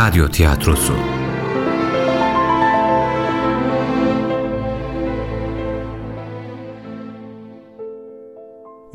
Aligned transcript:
Radyo 0.00 0.28
Tiyatrosu 0.28 0.92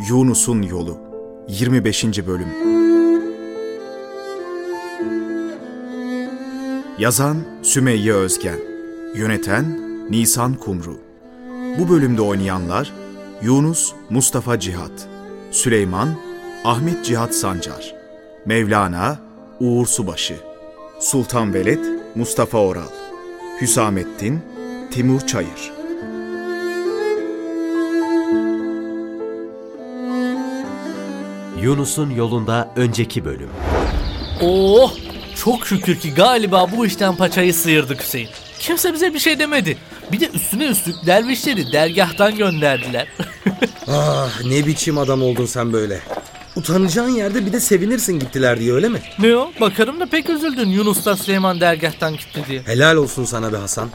Yunus'un 0.09 0.61
Yolu 0.61 0.97
25. 1.47 2.27
Bölüm 2.27 2.47
Yazan 6.99 7.37
Sümeyye 7.61 8.13
Özgen 8.13 8.59
Yöneten 9.15 9.79
Nisan 10.09 10.53
Kumru 10.53 10.97
Bu 11.79 11.89
bölümde 11.89 12.21
oynayanlar 12.21 12.93
Yunus 13.41 13.93
Mustafa 14.09 14.59
Cihat 14.59 15.07
Süleyman 15.51 16.09
Ahmet 16.63 17.05
Cihat 17.05 17.35
Sancar 17.35 17.95
Mevlana 18.45 19.19
Uğur 19.59 19.85
Subaşı 19.85 20.54
Sultan 20.99 21.53
Veled 21.53 21.79
Mustafa 22.15 22.57
Oral 22.57 22.89
Hüsamettin 23.61 24.41
Timur 24.91 25.21
Çayır 25.27 25.71
Yunus'un 31.61 32.09
yolunda 32.09 32.71
önceki 32.75 33.25
bölüm. 33.25 33.49
Oh! 34.41 34.93
Çok 35.43 35.67
şükür 35.67 35.99
ki 35.99 36.13
galiba 36.13 36.71
bu 36.77 36.85
işten 36.85 37.15
paçayı 37.15 37.53
sıyırdık 37.53 38.01
Hüseyin. 38.03 38.29
Kimse 38.59 38.93
bize 38.93 39.13
bir 39.13 39.19
şey 39.19 39.39
demedi. 39.39 39.77
Bir 40.11 40.19
de 40.19 40.29
üstüne 40.33 40.65
üstlük 40.65 41.05
dervişleri 41.05 41.71
dergahtan 41.71 42.35
gönderdiler. 42.35 43.07
Ah 43.87 44.43
ne 44.45 44.65
biçim 44.67 44.97
adam 44.97 45.23
oldun 45.23 45.45
sen 45.45 45.73
böyle. 45.73 45.99
Utanacağın 46.55 47.09
yerde 47.09 47.45
bir 47.45 47.53
de 47.53 47.59
sevinirsin 47.59 48.19
gittiler 48.19 48.59
diye 48.59 48.73
öyle 48.73 48.89
mi? 48.89 48.99
ne 49.19 49.35
o? 49.37 49.51
Bakarım 49.61 49.99
da 49.99 50.05
pek 50.05 50.29
üzüldün 50.29 50.69
Yunus'la 50.69 51.15
Süleyman 51.17 51.61
dergahtan 51.61 52.13
gitti 52.13 52.43
diye. 52.49 52.61
Helal 52.65 52.95
olsun 52.95 53.25
sana 53.25 53.53
be 53.53 53.57
Hasan. 53.57 53.89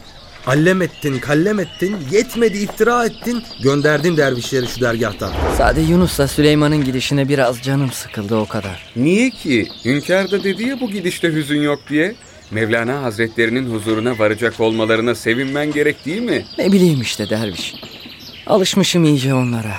Allem 0.46 0.82
ettin, 0.82 1.18
kallem 1.18 1.60
ettin, 1.60 1.96
yetmedi 2.12 2.58
iftira 2.58 3.06
ettin, 3.06 3.42
gönderdin 3.62 4.16
dervişleri 4.16 4.66
şu 4.66 4.80
dergahtan. 4.80 5.32
Sade 5.58 5.80
Yunus'la 5.80 6.28
Süleyman'ın 6.28 6.84
gidişine 6.84 7.28
biraz 7.28 7.62
canım 7.62 7.92
sıkıldı 7.92 8.36
o 8.36 8.46
kadar. 8.46 8.92
Niye 8.96 9.30
ki? 9.30 9.68
Hünkâr 9.84 10.30
da 10.30 10.44
dedi 10.44 10.62
ya 10.62 10.80
bu 10.80 10.90
gidişte 10.90 11.32
hüzün 11.32 11.62
yok 11.62 11.80
diye. 11.88 12.14
Mevlana 12.50 13.02
Hazretlerinin 13.02 13.74
huzuruna 13.74 14.18
varacak 14.18 14.60
olmalarına 14.60 15.14
sevinmen 15.14 15.72
gerek 15.72 16.06
değil 16.06 16.22
mi? 16.22 16.44
Ne 16.58 16.72
bileyim 16.72 17.00
işte 17.00 17.30
derviş. 17.30 17.74
Alışmışım 18.46 19.04
iyice 19.04 19.34
onlara. 19.34 19.74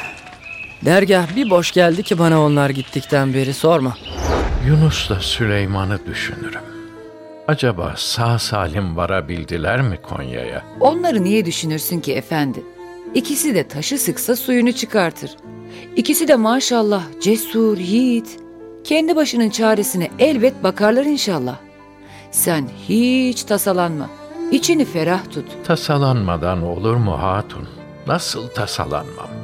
Dergah 0.86 1.36
bir 1.36 1.50
boş 1.50 1.72
geldi 1.72 2.04
ki 2.04 2.20
bana 2.20 2.42
onlar 2.42 2.70
gittikten 2.70 3.34
beri 3.34 3.54
sorma. 3.54 3.98
Yunus'la 4.68 5.20
Süleyman'ı 5.20 6.06
düşünürüm. 6.06 6.62
Acaba 7.48 7.94
sağ 7.98 8.40
salim 8.40 8.98
varabildiler 8.98 9.82
mi 9.82 10.00
Konya'ya? 10.04 10.64
Onları 10.80 11.24
niye 11.24 11.46
düşünürsün 11.46 12.00
ki 12.00 12.14
efendi? 12.14 12.64
İkisi 13.14 13.56
de 13.56 13.68
taşı 13.68 13.98
sıksa 13.98 14.36
suyunu 14.36 14.72
çıkartır. 14.74 15.32
İkisi 15.96 16.28
de 16.28 16.36
maşallah 16.36 17.04
cesur, 17.22 17.78
yiğit. 17.78 18.40
Kendi 18.84 19.16
başının 19.16 19.50
çaresine 19.50 20.10
elbet 20.20 20.64
bakarlar 20.64 21.06
inşallah. 21.06 21.56
Sen 22.32 22.70
hiç 22.90 23.44
tasalanma. 23.44 24.10
İçini 24.52 24.86
ferah 24.86 25.32
tut. 25.34 25.46
Tasalanmadan 25.68 26.64
olur 26.64 26.96
mu 26.96 27.22
hatun? 27.22 27.68
Nasıl 28.08 28.48
tasalanmam? 28.48 29.41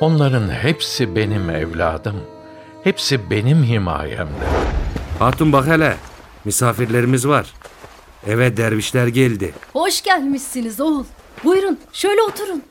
Onların 0.00 0.48
hepsi 0.48 1.16
benim 1.16 1.50
evladım. 1.50 2.16
Hepsi 2.84 3.30
benim 3.30 3.62
himayemde. 3.62 4.46
Hatun 5.18 5.52
bak 5.52 5.66
hele. 5.66 5.96
Misafirlerimiz 6.44 7.28
var. 7.28 7.52
Eve 8.26 8.56
dervişler 8.56 9.06
geldi. 9.06 9.54
Hoş 9.72 10.02
gelmişsiniz 10.02 10.80
oğul. 10.80 11.04
Buyurun 11.44 11.78
şöyle 11.92 12.22
oturun. 12.22 12.62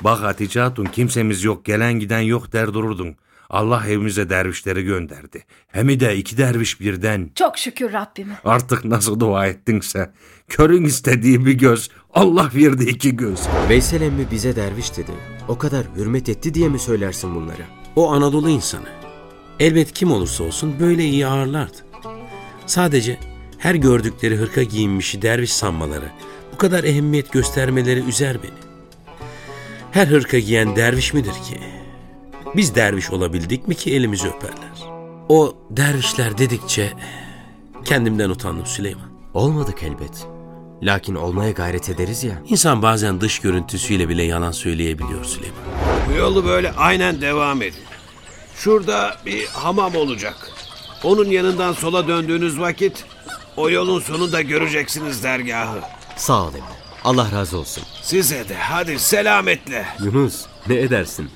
Bak 0.00 0.22
Hatice 0.22 0.60
Hatun 0.60 0.84
kimsemiz 0.84 1.44
yok 1.44 1.64
gelen 1.64 1.92
giden 1.92 2.20
yok 2.20 2.52
der 2.52 2.74
dururdun. 2.74 3.16
Allah 3.50 3.82
evimize 3.88 4.30
dervişleri 4.30 4.84
gönderdi. 4.84 5.44
Hem 5.68 6.00
de 6.00 6.16
iki 6.16 6.38
derviş 6.38 6.80
birden. 6.80 7.30
Çok 7.34 7.58
şükür 7.58 7.92
Rabbime. 7.92 8.38
Artık 8.44 8.84
nasıl 8.84 9.20
dua 9.20 9.46
ettinse. 9.46 10.12
Körün 10.48 10.84
istediği 10.84 11.46
bir 11.46 11.52
göz. 11.52 11.90
Allah 12.14 12.50
verdi 12.54 12.84
iki 12.84 13.16
göz. 13.16 13.40
Veysel 13.68 14.00
emmi 14.00 14.30
bize 14.30 14.56
derviş 14.56 14.96
dedi. 14.96 15.12
O 15.48 15.58
kadar 15.58 15.86
hürmet 15.96 16.28
etti 16.28 16.54
diye 16.54 16.68
mi 16.68 16.78
söylersin 16.78 17.34
bunları? 17.34 17.62
O 17.96 18.12
Anadolu 18.12 18.50
insanı. 18.50 18.88
Elbet 19.60 19.92
kim 19.92 20.12
olursa 20.12 20.44
olsun 20.44 20.74
böyle 20.80 21.04
iyi 21.04 21.26
ağırlardı. 21.26 21.76
Sadece 22.66 23.18
her 23.58 23.74
gördükleri 23.74 24.36
hırka 24.36 24.62
giyinmişi 24.62 25.22
derviş 25.22 25.52
sanmaları, 25.52 26.08
bu 26.52 26.56
kadar 26.56 26.84
ehemmiyet 26.84 27.32
göstermeleri 27.32 28.00
üzer 28.00 28.42
beni. 28.42 28.62
Her 29.90 30.06
hırka 30.06 30.38
giyen 30.38 30.76
derviş 30.76 31.14
midir 31.14 31.32
ki? 31.32 31.60
Biz 32.56 32.74
derviş 32.74 33.10
olabildik 33.10 33.68
mi 33.68 33.74
ki 33.74 33.94
elimizi 33.94 34.28
öperler? 34.28 34.92
O 35.28 35.54
dervişler 35.70 36.38
dedikçe 36.38 36.92
kendimden 37.84 38.30
utandım 38.30 38.66
Süleyman. 38.66 39.10
Olmadık 39.34 39.82
elbet. 39.82 40.26
Lakin 40.82 41.14
olmaya 41.14 41.50
gayret 41.50 41.88
ederiz 41.88 42.24
ya. 42.24 42.34
İnsan 42.48 42.82
bazen 42.82 43.20
dış 43.20 43.38
görüntüsüyle 43.38 44.08
bile 44.08 44.22
yalan 44.22 44.52
söyleyebiliyor 44.52 45.24
Süleyman. 45.24 45.60
Bu 46.08 46.18
yolu 46.18 46.44
böyle 46.44 46.72
aynen 46.72 47.20
devam 47.20 47.62
edin. 47.62 47.80
Şurada 48.56 49.16
bir 49.26 49.46
hamam 49.46 49.96
olacak. 49.96 50.36
Onun 51.04 51.30
yanından 51.30 51.72
sola 51.72 52.08
döndüğünüz 52.08 52.60
vakit 52.60 53.04
o 53.56 53.70
yolun 53.70 54.00
sonunda 54.00 54.42
göreceksiniz 54.42 55.22
dergahı. 55.24 55.78
Sağ 56.16 56.42
ol 56.42 56.54
emmi. 56.54 56.66
Allah 57.04 57.32
razı 57.32 57.58
olsun. 57.58 57.82
Size 58.02 58.48
de 58.48 58.54
hadi 58.54 58.98
selametle. 58.98 59.86
Yunus 60.04 60.44
ne 60.68 60.74
edersin? 60.74 61.30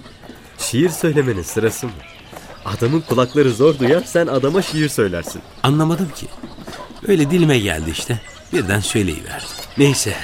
Şiir 0.58 0.88
söylemenin 0.88 1.42
sırası 1.42 1.86
mı? 1.86 1.92
Adamın 2.64 3.00
kulakları 3.00 3.50
zor 3.50 3.78
duyar 3.78 4.02
sen 4.06 4.26
adama 4.26 4.62
şiir 4.62 4.88
söylersin. 4.88 5.42
Anlamadım 5.62 6.08
ki. 6.16 6.26
Öyle 7.08 7.30
dilime 7.30 7.58
geldi 7.58 7.90
işte. 7.90 8.20
Birden 8.52 8.80
söyleyiverdim. 8.80 9.48
Neyse. 9.78 10.16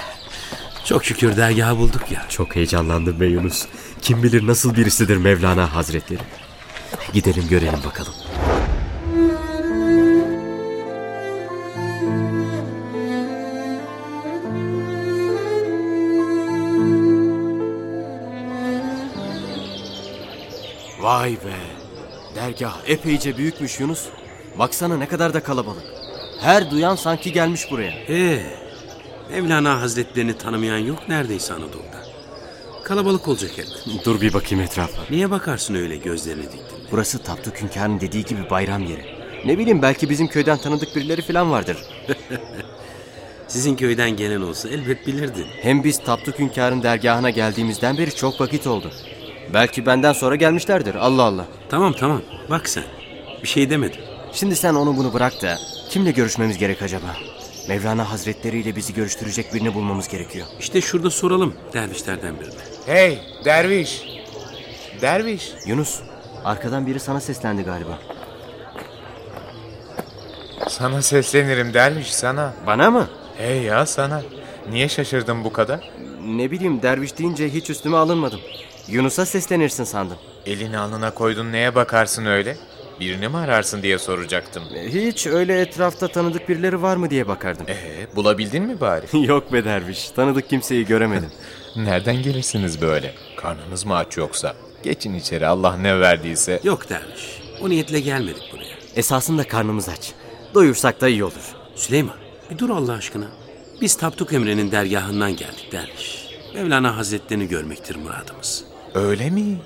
Çok 0.85 1.05
şükür 1.05 1.37
dergahı 1.37 1.79
bulduk 1.79 2.13
ya. 2.13 2.27
Çok 2.29 2.57
heyecanlandım 2.57 3.21
be 3.21 3.27
Yunus. 3.27 3.67
Kim 4.03 4.23
bilir 4.23 4.47
nasıl 4.47 4.77
birisidir 4.77 5.17
Mevlana 5.17 5.75
Hazretleri. 5.75 6.21
Gidelim 7.13 7.49
görelim 7.49 7.81
bakalım. 7.85 8.15
Vay 21.01 21.33
be. 21.33 21.57
Dergah 22.35 22.77
epeyce 22.87 23.37
büyükmüş 23.37 23.81
Yunus. 23.81 24.07
Baksana 24.59 24.97
ne 24.97 25.09
kadar 25.09 25.35
da 25.35 25.43
kalabalık. 25.43 26.02
Her 26.43 26.71
duyan 26.71 26.97
sanki 26.97 27.33
gelmiş 27.33 27.71
buraya. 27.71 27.93
Ee, 28.09 28.43
Mevlana 29.31 29.81
Hazretlerini 29.81 30.39
tanımayan 30.39 30.79
yok 30.79 31.09
neredeyse 31.09 31.55
Anadolu'da. 31.55 32.03
Kalabalık 32.85 33.29
olacak 33.29 33.51
elbet. 33.59 34.05
Dur 34.05 34.21
bir 34.21 34.33
bakayım 34.33 34.65
etrafa. 34.65 35.03
Niye 35.11 35.31
bakarsın 35.31 35.75
öyle 35.75 35.97
gözlerini 35.97 36.43
diktin? 36.43 36.79
Burası 36.91 37.19
Tapduk 37.19 37.61
Hünkâr'ın 37.63 38.01
dediği 38.01 38.25
gibi 38.25 38.51
bayram 38.51 38.85
yeri. 38.85 39.05
Ne 39.45 39.59
bileyim 39.59 39.83
belki 39.83 40.11
bizim 40.11 40.27
köyden 40.29 40.59
tanıdık 40.59 40.97
birileri 40.97 41.23
falan 41.23 41.51
vardır. 41.51 41.77
Sizin 43.49 43.77
köyden 43.77 44.11
gelen 44.11 44.41
olsa 44.41 44.69
elbet 44.69 45.07
bilirdin. 45.07 45.47
Hem 45.63 45.85
biz 45.85 45.99
Tapduk 45.99 46.39
Hünkâr'ın 46.39 46.83
dergahına 46.83 47.31
geldiğimizden 47.31 47.99
beri 47.99 48.15
çok 48.15 48.41
vakit 48.41 48.67
oldu. 48.67 48.91
Belki 49.55 49.87
benden 49.87 50.13
sonra 50.13 50.37
gelmişlerdir 50.37 50.95
Allah 50.95 51.23
Allah. 51.23 51.47
Tamam 51.69 51.93
tamam 51.93 52.23
bak 52.51 52.69
sen. 52.69 52.85
Bir 53.43 53.49
şey 53.49 53.71
demedim. 53.71 54.01
Şimdi 54.33 54.57
sen 54.57 54.75
onu 54.75 54.97
bunu 54.97 55.13
bırak 55.13 55.43
da 55.43 55.59
kimle 55.93 56.11
görüşmemiz 56.11 56.59
gerek 56.59 56.83
acaba? 56.83 57.17
Mevlana 57.69 58.11
Hazretleri 58.11 58.59
ile 58.59 58.77
bizi 58.77 58.95
görüştürecek 58.95 59.55
birini 59.55 59.75
bulmamız 59.75 60.09
gerekiyor. 60.09 60.47
İşte 60.61 60.81
şurada 60.81 61.11
soralım 61.11 61.55
dervişlerden 61.73 62.41
birine. 62.41 62.55
Hey 62.87 63.19
derviş. 63.45 64.05
Derviş. 65.03 65.53
Yunus 65.67 66.01
arkadan 66.45 66.87
biri 66.87 67.01
sana 67.01 67.21
seslendi 67.21 67.63
galiba. 67.63 67.99
Sana 70.69 71.03
seslenirim 71.03 71.75
derviş 71.75 72.15
sana. 72.15 72.55
Bana 72.67 72.91
mı? 72.91 73.09
Hey 73.39 73.63
ya 73.63 73.87
sana. 73.87 74.23
Niye 74.71 74.89
şaşırdın 74.89 75.45
bu 75.45 75.53
kadar? 75.53 75.91
Ne 76.27 76.51
bileyim 76.51 76.83
derviş 76.83 77.19
deyince 77.19 77.49
hiç 77.49 77.71
üstüme 77.71 77.97
alınmadım. 77.97 78.41
Yunus'a 78.89 79.27
seslenirsin 79.27 79.85
sandım. 79.85 80.19
Elini 80.47 80.79
alnına 80.79 81.11
koydun 81.15 81.53
neye 81.53 81.75
bakarsın 81.75 82.27
öyle? 82.27 82.57
Birini 83.03 83.29
mi 83.29 83.37
ararsın 83.37 83.83
diye 83.83 83.99
soracaktım. 83.99 84.63
Hiç 84.89 85.27
öyle 85.27 85.61
etrafta 85.61 86.09
tanıdık 86.09 86.49
birileri 86.49 86.83
var 86.83 86.97
mı 86.97 87.11
diye 87.11 87.29
bakardım. 87.29 87.67
Ee, 87.69 88.07
bulabildin 88.17 88.63
mi 88.63 88.81
bari? 88.81 89.07
Yok 89.27 89.53
be 89.53 89.65
derviş. 89.65 90.11
Tanıdık 90.11 90.51
kimseyi 90.51 90.87
göremedim. 90.87 91.31
Nereden 91.77 92.23
gelirsiniz 92.23 92.81
böyle? 92.81 93.15
Karnınız 93.37 93.85
mı 93.85 93.97
aç 93.97 94.17
yoksa? 94.17 94.55
Geçin 94.83 95.15
içeri 95.15 95.47
Allah 95.47 95.77
ne 95.77 96.01
verdiyse. 96.01 96.61
Yok 96.65 96.91
derviş. 96.91 97.43
O 97.63 97.69
niyetle 97.69 98.01
gelmedik 98.01 98.43
buraya. 98.53 98.75
Esasında 98.97 99.45
karnımız 99.45 99.89
aç. 99.89 100.13
Doyursak 100.55 101.01
da 101.01 101.09
iyi 101.09 101.25
olur. 101.25 101.55
Süleyman 101.75 102.17
bir 102.51 102.59
dur 102.59 102.71
Allah 102.71 102.93
aşkına. 102.93 103.27
Biz 103.81 103.97
Tapduk 103.97 104.33
Emre'nin 104.33 104.71
dergahından 104.73 105.37
geldik 105.37 105.69
derviş. 105.73 106.29
Mevlana 106.55 106.97
Hazretlerini 106.97 107.49
görmektir 107.49 107.97
muradımız. 107.97 108.65
Öyle 108.95 109.31
mi? 109.31 109.57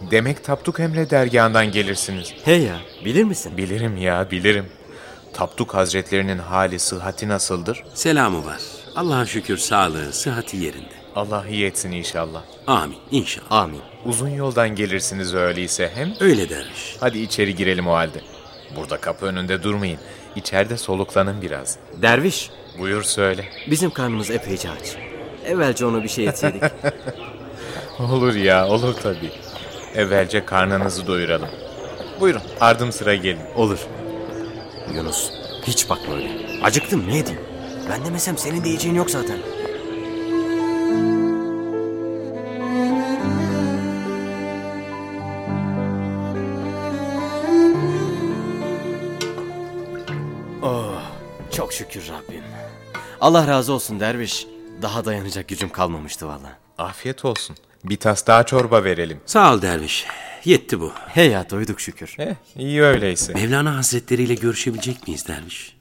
Demek 0.00 0.44
Tapduk 0.44 0.80
Emre 0.80 1.10
dergahından 1.10 1.72
gelirsiniz. 1.72 2.34
He 2.44 2.52
ya, 2.52 2.76
bilir 3.04 3.24
misin? 3.24 3.56
Bilirim 3.56 3.96
ya, 3.96 4.30
bilirim. 4.30 4.66
Tapduk 5.32 5.74
Hazretlerinin 5.74 6.38
hali, 6.38 6.78
sıhhati 6.78 7.28
nasıldır? 7.28 7.84
Selamı 7.94 8.44
var. 8.46 8.58
Allah'a 8.96 9.26
şükür 9.26 9.56
sağlığı, 9.56 10.12
sıhhati 10.12 10.56
yerinde. 10.56 11.00
Allah 11.16 11.44
iyi 11.50 11.66
etsin 11.66 11.92
inşallah. 11.92 12.42
Amin, 12.66 12.96
inşallah. 13.10 13.50
Amin. 13.50 13.80
Uzun 14.04 14.28
yoldan 14.28 14.68
gelirsiniz 14.74 15.34
öyleyse 15.34 15.90
hem. 15.94 16.12
Öyle 16.20 16.48
derviş. 16.50 16.96
Hadi 17.00 17.18
içeri 17.18 17.54
girelim 17.54 17.88
o 17.88 17.92
halde. 17.92 18.20
Burada 18.76 18.96
kapı 18.96 19.26
önünde 19.26 19.62
durmayın. 19.62 19.98
İçeride 20.36 20.76
soluklanın 20.76 21.42
biraz. 21.42 21.76
Derviş, 22.02 22.50
Buyur 22.78 23.02
söyle. 23.02 23.44
bizim 23.70 23.90
karnımız 23.90 24.30
epeyce 24.30 24.70
aç. 24.70 24.96
Evvelce 25.46 25.86
onu 25.86 26.02
bir 26.02 26.08
şey 26.08 26.26
etseydik. 26.28 26.62
Olur 27.98 28.34
ya, 28.34 28.68
olur 28.68 28.94
tabii. 29.02 29.30
Evvelce 29.94 30.44
karnınızı 30.44 31.06
doyuralım. 31.06 31.48
Buyurun, 32.20 32.42
ardım 32.60 32.92
sıra 32.92 33.14
gelin. 33.14 33.40
Olur. 33.56 33.78
Yunus, 34.94 35.30
hiç 35.62 35.90
bakma 35.90 36.14
öyle. 36.14 36.30
Acıktım, 36.62 37.08
ne 37.08 37.18
edeyim? 37.18 37.40
Ben 37.90 38.04
demesem 38.04 38.38
senin 38.38 38.64
de 38.64 38.68
yiyeceğin 38.68 38.94
yok 38.94 39.10
zaten. 39.10 39.38
Oh, 50.62 51.02
çok 51.52 51.72
şükür 51.72 52.08
Rabbim. 52.08 52.44
Allah 53.20 53.46
razı 53.46 53.72
olsun 53.72 54.00
derviş. 54.00 54.46
Daha 54.82 55.04
dayanacak 55.04 55.48
gücüm 55.48 55.68
kalmamıştı 55.68 56.28
valla. 56.28 56.58
Afiyet 56.78 57.24
olsun. 57.24 57.56
Bir 57.84 57.96
tas 57.96 58.26
daha 58.26 58.46
çorba 58.46 58.84
verelim. 58.84 59.20
Sağ 59.26 59.54
ol 59.54 59.62
derviş. 59.62 60.06
Yetti 60.44 60.80
bu. 60.80 60.92
He 61.08 61.22
ya 61.22 61.50
doyduk 61.50 61.80
şükür. 61.80 62.14
Eh, 62.18 62.34
iyi 62.56 62.82
öyleyse. 62.82 63.32
Mevlana 63.34 63.76
Hazretleri 63.76 64.22
ile 64.22 64.34
görüşebilecek 64.34 65.06
miyiz 65.08 65.28
derviş? 65.28 65.76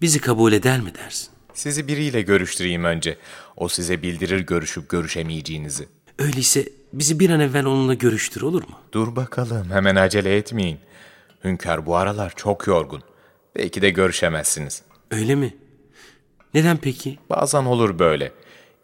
Bizi 0.00 0.20
kabul 0.20 0.52
eder 0.52 0.80
mi 0.80 0.94
dersin? 0.94 1.28
Sizi 1.54 1.88
biriyle 1.88 2.22
görüştüreyim 2.22 2.84
önce. 2.84 3.18
O 3.56 3.68
size 3.68 4.02
bildirir 4.02 4.40
görüşüp 4.40 4.88
görüşemeyeceğinizi. 4.88 5.88
Öyleyse 6.18 6.68
bizi 6.92 7.20
bir 7.20 7.30
an 7.30 7.40
evvel 7.40 7.64
onunla 7.64 7.94
görüştür 7.94 8.42
olur 8.42 8.62
mu? 8.62 8.78
Dur 8.92 9.16
bakalım, 9.16 9.70
hemen 9.70 9.96
acele 9.96 10.36
etmeyin. 10.36 10.78
Hünkar 11.44 11.86
bu 11.86 11.96
aralar 11.96 12.32
çok 12.36 12.66
yorgun. 12.66 13.02
Belki 13.56 13.82
de 13.82 13.90
görüşemezsiniz. 13.90 14.82
Öyle 15.10 15.34
mi? 15.34 15.54
Neden 16.54 16.76
peki? 16.76 17.18
Bazen 17.30 17.64
olur 17.64 17.98
böyle. 17.98 18.32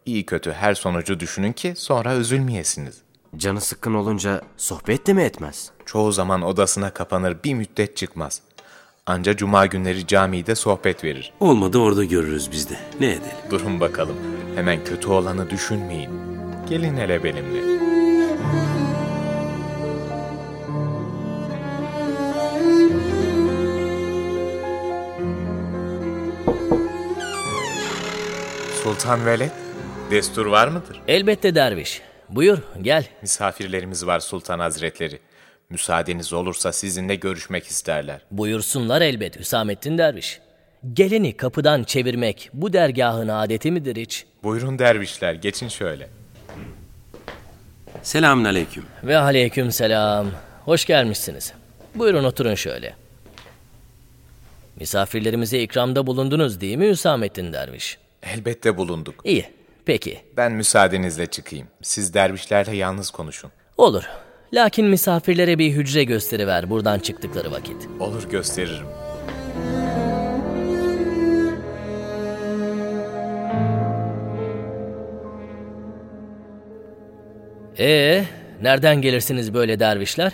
İyi 0.06 0.26
kötü 0.26 0.52
her 0.52 0.75
sonucu 0.75 1.20
düşünün 1.20 1.52
ki 1.52 1.75
sonra 1.76 2.14
üzülmeyesiniz. 2.17 2.99
Canı 3.37 3.61
sıkkın 3.61 3.94
olunca 3.94 4.41
sohbet 4.56 5.06
de 5.06 5.12
mi 5.12 5.23
etmez? 5.23 5.70
Çoğu 5.87 6.12
zaman 6.12 6.43
odasına 6.43 6.91
kapanır 6.91 7.37
bir 7.44 7.55
müddet 7.55 7.97
çıkmaz. 7.97 8.41
Anca 9.06 9.37
cuma 9.37 9.67
günleri 9.67 10.06
camide 10.06 10.55
sohbet 10.55 11.05
verir. 11.05 11.32
Olmadı 11.41 11.79
orada 11.79 12.05
görürüz 12.05 12.52
biz 12.52 12.70
de. 12.70 12.76
Ne 13.00 13.06
edelim? 13.06 13.37
Durun 13.50 13.81
bakalım. 13.81 14.17
Hemen 14.55 14.85
kötü 14.85 15.08
olanı 15.08 15.50
düşünmeyin. 15.50 16.11
Gelin 16.69 16.97
hele 16.97 17.25
benimle. 17.25 17.81
Sultan 28.82 29.26
Veled, 29.26 29.50
destur 30.10 30.46
var 30.46 30.68
mıdır? 30.68 31.00
Elbette 31.08 31.54
derviş. 31.54 32.02
Buyur 32.28 32.58
gel. 32.82 33.04
Misafirlerimiz 33.22 34.06
var 34.06 34.20
Sultan 34.20 34.58
Hazretleri. 34.58 35.18
Müsaadeniz 35.70 36.32
olursa 36.32 36.72
sizinle 36.72 37.14
görüşmek 37.14 37.66
isterler. 37.66 38.20
Buyursunlar 38.30 39.00
elbet 39.00 39.38
Hüsamettin 39.40 39.98
derviş. 39.98 40.40
Geleni 40.92 41.36
kapıdan 41.36 41.84
çevirmek 41.84 42.50
bu 42.52 42.72
dergahın 42.72 43.28
adeti 43.28 43.70
midir 43.70 43.96
hiç? 43.96 44.26
Buyurun 44.42 44.78
dervişler, 44.78 45.34
geçin 45.34 45.68
şöyle. 45.68 46.08
Selamün 48.02 48.44
aleyküm. 48.44 48.84
Ve 49.04 49.18
aleyküm 49.18 49.72
selam. 49.72 50.26
Hoş 50.64 50.84
gelmişsiniz. 50.84 51.52
Buyurun 51.94 52.24
oturun 52.24 52.54
şöyle. 52.54 52.94
Misafirlerimize 54.76 55.60
ikramda 55.60 56.06
bulundunuz 56.06 56.60
değil 56.60 56.76
mi 56.76 56.88
Hüsamettin 56.88 57.52
derviş? 57.52 57.98
Elbette 58.22 58.76
bulunduk. 58.76 59.20
İyi, 59.24 59.50
peki. 59.90 60.20
Ben 60.37 60.52
müsaadenizle 60.52 61.26
çıkayım. 61.26 61.66
Siz 61.82 62.14
dervişlerle 62.14 62.76
yalnız 62.76 63.10
konuşun. 63.10 63.50
Olur. 63.76 64.04
Lakin 64.52 64.87
misafirlere 64.87 65.58
bir 65.58 65.72
hücre 65.72 66.04
gösteriver 66.04 66.70
buradan 66.70 66.98
çıktıkları 66.98 67.50
vakit. 67.50 67.88
Olur 68.00 68.31
gösteririm. 68.31 68.87
Ee, 77.78 78.25
nereden 78.62 79.02
gelirsiniz 79.02 79.54
böyle 79.54 79.81
dervişler? 79.81 80.32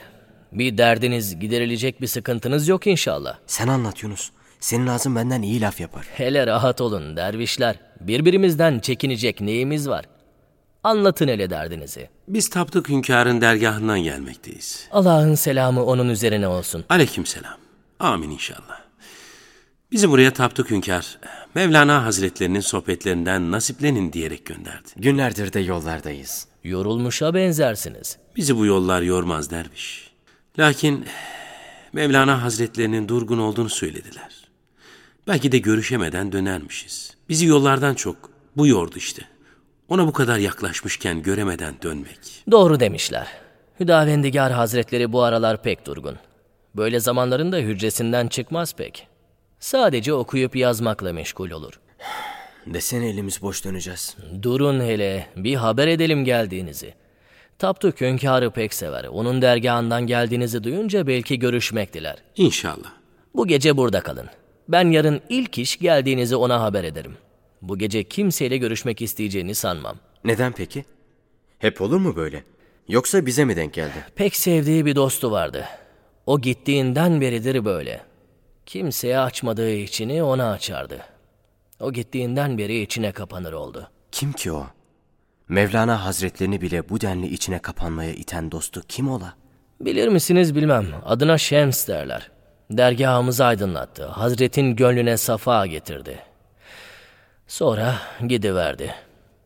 Bir 0.53 0.79
derdiniz, 0.79 1.39
giderilecek 1.41 2.01
bir 2.01 2.07
sıkıntınız 2.07 2.69
yok 2.69 2.87
inşallah. 2.87 3.39
Sen 3.47 3.69
anlat 3.69 4.03
Yunus. 4.03 4.31
Senin 4.61 4.87
ağzın 4.87 5.17
benden 5.17 5.43
iyi 5.43 5.61
laf 5.61 5.81
yapar. 5.81 6.07
Hele 6.15 6.47
rahat 6.47 6.81
olun 6.81 7.17
dervişler. 7.17 7.86
Birbirimizden 8.01 8.79
çekinecek 8.79 9.41
neyimiz 9.41 9.89
var? 9.89 10.05
Anlatın 10.83 11.29
hele 11.29 11.51
derdinizi. 11.51 12.09
Biz 12.29 12.51
Tapduk 12.51 12.89
Hünkâr'ın 12.89 13.41
dergahından 13.41 14.01
gelmekteyiz. 14.01 14.89
Allah'ın 14.93 15.35
selamı 15.35 15.85
onun 15.85 16.09
üzerine 16.09 16.49
olsun. 16.49 16.85
Aleyküm 16.89 17.27
selam. 17.27 17.59
Amin 18.01 18.31
inşallah. 18.31 18.87
Bizi 19.93 20.11
buraya 20.11 20.33
Tapduk 20.33 20.71
Hünkâr, 20.71 21.19
Mevlana 21.55 22.05
Hazretlerinin 22.05 22.61
sohbetlerinden 22.61 23.53
nasiplenin 23.53 24.13
diyerek 24.13 24.47
gönderdi. 24.47 24.89
Günlerdir 24.97 25.53
de 25.53 25.61
yollardayız. 25.61 26.47
Yorulmuşa 26.65 27.35
benzersiniz. 27.35 28.17
Bizi 28.37 28.57
bu 28.57 28.67
yollar 28.67 29.03
yormaz 29.03 29.51
derviş. 29.51 30.11
Lakin 30.59 31.05
Mevlana 31.93 32.43
Hazretlerinin 32.43 33.09
durgun 33.09 33.39
olduğunu 33.39 33.69
söylediler. 33.69 34.49
Belki 35.27 35.53
de 35.53 35.59
görüşemeden 35.59 36.33
dönermişiz. 36.33 37.16
Bizi 37.29 37.47
yollardan 37.47 37.95
çok 37.95 38.17
bu 38.57 38.67
yordu 38.67 38.95
işte. 38.97 39.23
Ona 39.89 40.07
bu 40.07 40.13
kadar 40.13 40.39
yaklaşmışken 40.39 41.23
göremeden 41.23 41.75
dönmek. 41.83 42.19
Doğru 42.51 42.81
demişler. 42.81 43.27
Hüdavendigar 43.81 44.53
Hazretleri 44.53 45.13
bu 45.13 45.23
aralar 45.23 45.63
pek 45.63 45.87
durgun. 45.87 46.17
Böyle 46.77 47.01
zamanlarında 47.01 47.57
hücresinden 47.57 48.29
çıkmaz 48.29 48.75
pek. 48.75 49.09
Sadece 49.61 50.13
okuyup 50.13 50.57
yazmakla 50.57 51.13
meşgul 51.13 51.51
olur. 51.51 51.81
Desene 52.67 53.09
elimiz 53.09 53.43
boş 53.43 53.65
döneceğiz. 53.65 54.17
Durun 54.43 54.81
hele, 54.81 55.27
bir 55.37 55.55
haber 55.55 55.89
edelim 55.89 56.25
geldiğinizi. 56.25 56.95
Tapduk 57.59 58.01
hünkârı 58.01 58.51
pek 58.51 58.75
sever. 58.75 59.05
Onun 59.05 59.43
dergahından 59.43 60.07
geldiğinizi 60.07 60.65
duyunca 60.65 61.07
belki 61.07 61.39
görüşmek 61.39 61.93
diler. 61.95 62.17
İnşallah. 62.37 62.93
Bu 63.35 63.47
gece 63.47 63.77
burada 63.77 64.01
kalın. 64.01 64.27
Ben 64.69 64.91
yarın 64.91 65.21
ilk 65.29 65.59
iş 65.59 65.79
geldiğinizi 65.79 66.37
ona 66.37 66.61
haber 66.61 66.85
ederim. 66.85 67.17
Bu 67.63 67.79
gece 67.79 68.05
kimseyle 68.05 68.57
görüşmek 68.57 69.03
isteyeceğini 69.03 69.55
sanmam. 69.55 69.97
Neden 70.25 70.53
peki? 70.53 70.85
Hep 71.59 71.81
olur 71.81 71.99
mu 71.99 72.17
böyle? 72.17 72.45
Yoksa 72.89 73.27
bize 73.27 73.45
mi 73.45 73.57
denk 73.57 73.75
geldi? 73.75 74.05
Pek 74.17 74.37
sevdiği 74.37 74.87
bir 74.87 74.97
dostu 74.97 75.31
vardı. 75.31 75.65
O 76.27 76.41
gittiğinden 76.41 77.21
beridir 77.21 77.65
böyle. 77.65 78.03
Kimseye 78.67 79.19
açmadığı 79.19 79.73
içini 79.73 80.23
ona 80.23 80.51
açardı. 80.51 81.01
O 81.81 81.93
gittiğinden 81.93 82.59
beri 82.59 82.81
içine 82.81 83.13
kapanır 83.13 83.53
oldu. 83.53 83.91
Kim 84.13 84.33
ki 84.33 84.53
o? 84.53 84.67
Mevlana 85.49 86.05
Hazretlerini 86.05 86.61
bile 86.61 86.89
bu 86.89 87.01
denli 87.01 87.27
içine 87.27 87.59
kapanmaya 87.59 88.13
iten 88.13 88.51
dostu 88.53 88.83
kim 88.89 89.11
ola? 89.11 89.35
Bilir 89.81 90.09
misiniz 90.09 90.55
bilmem. 90.55 90.87
Adına 91.05 91.39
Şems 91.39 91.89
derler. 91.89 92.31
Dergahımızı 92.71 93.45
aydınlattı. 93.45 94.07
Hazretin 94.07 94.77
gönlüne 94.77 95.17
safa 95.17 95.67
getirdi. 95.67 96.19
Sonra 97.47 97.99
gidiverdi. 98.29 98.95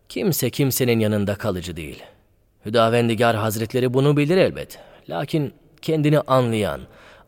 Kimse 0.08 0.50
kimsenin 0.50 1.00
yanında 1.00 1.34
kalıcı 1.34 1.76
değil. 1.76 2.02
Hüdavendigar 2.66 3.36
Hazretleri 3.36 3.94
bunu 3.94 4.16
bilir 4.16 4.36
elbet. 4.36 4.78
Lakin 5.08 5.52
kendini 5.82 6.20
anlayan, 6.20 6.80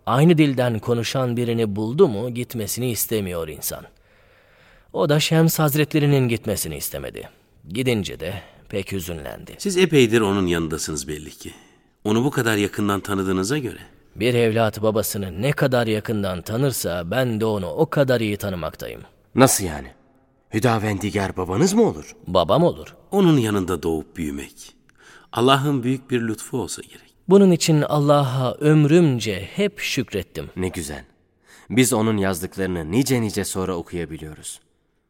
aynı 0.07 0.39
dilden 0.39 0.79
konuşan 0.79 1.37
birini 1.37 1.77
buldu 1.77 2.09
mu 2.09 2.31
gitmesini 2.31 2.91
istemiyor 2.91 3.49
insan. 3.49 3.85
O 4.93 5.09
da 5.09 5.21
Şems 5.21 5.59
Hazretlerinin 5.59 6.29
gitmesini 6.29 6.77
istemedi. 6.77 7.29
Gidince 7.69 8.21
de 8.21 8.35
pek 8.69 8.93
hüzünlendi. 8.93 9.55
Siz 9.59 9.77
epeydir 9.77 10.21
onun 10.21 10.47
yanındasınız 10.47 11.09
belli 11.09 11.31
ki. 11.31 11.53
Onu 12.05 12.25
bu 12.25 12.31
kadar 12.31 12.57
yakından 12.57 13.01
tanıdığınıza 13.01 13.59
göre. 13.59 13.79
Bir 14.17 14.35
evlat 14.35 14.83
babasını 14.83 15.43
ne 15.43 15.53
kadar 15.53 15.87
yakından 15.87 16.43
tanırsa 16.43 17.11
ben 17.11 17.41
de 17.41 17.45
onu 17.45 17.67
o 17.67 17.91
kadar 17.91 18.21
iyi 18.21 18.37
tanımaktayım. 18.37 19.03
Nasıl 19.35 19.65
yani? 19.65 19.89
Hüdavendigar 20.55 21.37
babanız 21.37 21.73
mı 21.73 21.83
olur? 21.83 22.17
Babam 22.27 22.63
olur. 22.63 22.95
Onun 23.11 23.39
yanında 23.39 23.83
doğup 23.83 24.17
büyümek. 24.17 24.75
Allah'ın 25.33 25.83
büyük 25.83 26.11
bir 26.11 26.21
lütfu 26.21 26.61
olsa 26.61 26.83
gerek. 26.83 27.15
Bunun 27.29 27.51
için 27.51 27.83
Allah'a 27.83 28.55
ömrümce 28.55 29.49
hep 29.55 29.79
şükrettim. 29.79 30.51
Ne 30.57 30.69
güzel. 30.69 31.05
Biz 31.71 31.93
onun 31.93 32.17
yazdıklarını 32.17 32.91
nice 32.91 33.21
nice 33.21 33.45
sonra 33.45 33.75
okuyabiliyoruz. 33.75 34.61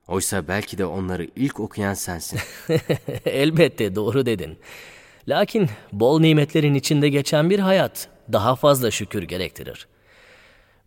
Oysa 0.09 0.49
belki 0.49 0.79
de 0.79 0.85
onları 0.85 1.29
ilk 1.37 1.61
okuyan 1.61 1.95
sensin. 1.95 2.41
Elbette 3.25 3.95
doğru 3.95 4.27
dedin. 4.27 4.59
Lakin 5.29 5.69
bol 5.93 6.21
nimetlerin 6.21 6.75
içinde 6.75 7.09
geçen 7.09 7.51
bir 7.51 7.59
hayat 7.59 8.09
daha 8.33 8.57
fazla 8.57 8.91
şükür 8.91 9.23
gerektirir. 9.23 9.87